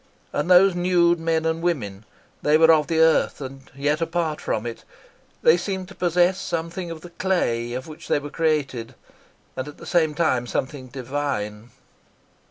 And 0.33 0.49
those 0.49 0.73
nude 0.73 1.19
men 1.19 1.45
and 1.45 1.61
women. 1.61 2.05
They 2.41 2.57
were 2.57 2.73
of 2.73 2.87
the 2.87 2.97
earth, 2.99 3.39
and 3.39 3.69
yet 3.75 4.01
apart 4.01 4.41
from 4.41 4.65
it. 4.65 4.83
They 5.43 5.57
seemed 5.57 5.89
to 5.89 5.93
possess 5.93 6.39
something 6.41 6.89
of 6.89 7.01
the 7.01 7.11
clay 7.11 7.73
of 7.73 7.87
which 7.87 8.07
they 8.07 8.17
were 8.17 8.31
created, 8.31 8.95
and 9.55 9.67
at 9.67 9.77
the 9.77 9.85
same 9.85 10.15
time 10.15 10.47
something 10.47 10.87
divine. 10.87 11.69